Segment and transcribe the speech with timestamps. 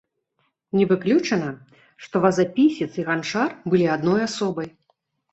[0.77, 1.49] Не выключана,
[2.05, 4.67] што вазапісец і ганчар былі адной асобай.